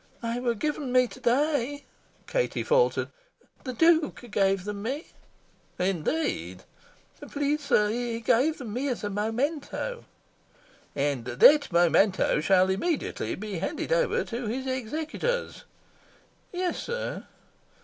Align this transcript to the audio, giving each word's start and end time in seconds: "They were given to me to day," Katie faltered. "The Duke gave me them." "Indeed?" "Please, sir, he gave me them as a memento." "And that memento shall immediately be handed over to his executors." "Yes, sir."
"They 0.23 0.39
were 0.39 0.55
given 0.55 0.87
to 0.87 0.93
me 0.93 1.05
to 1.07 1.19
day," 1.19 1.85
Katie 2.25 2.63
faltered. 2.63 3.09
"The 3.65 3.73
Duke 3.73 4.25
gave 4.31 4.65
me 4.65 5.05
them." 5.77 5.85
"Indeed?" 5.87 6.63
"Please, 7.29 7.61
sir, 7.61 7.87
he 7.89 8.19
gave 8.19 8.59
me 8.61 8.87
them 8.87 8.91
as 8.93 9.03
a 9.03 9.11
memento." 9.11 10.05
"And 10.95 11.25
that 11.25 11.71
memento 11.71 12.41
shall 12.41 12.71
immediately 12.71 13.35
be 13.35 13.59
handed 13.59 13.93
over 13.93 14.23
to 14.23 14.47
his 14.47 14.65
executors." 14.65 15.65
"Yes, 16.51 16.79
sir." 16.81 17.27